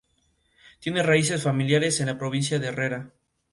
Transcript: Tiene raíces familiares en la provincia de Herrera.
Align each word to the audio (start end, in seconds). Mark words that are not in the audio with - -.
Tiene 0.79 1.03
raíces 1.03 1.43
familiares 1.43 1.99
en 1.99 2.07
la 2.07 2.17
provincia 2.17 2.57
de 2.57 2.69
Herrera. 2.69 3.11